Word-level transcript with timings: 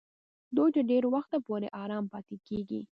دوی 0.55 0.69
تر 0.75 0.83
ډېر 0.91 1.03
وخت 1.13 1.31
پورې 1.47 1.67
آرام 1.83 2.05
پاتېږي. 2.13 2.81